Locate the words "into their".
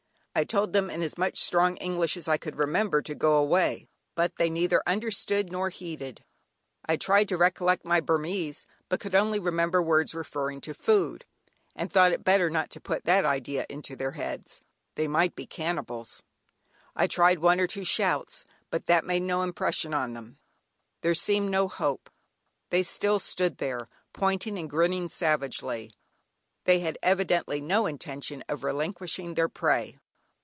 13.69-14.11